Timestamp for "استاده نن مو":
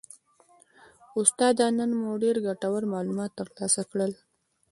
1.19-2.09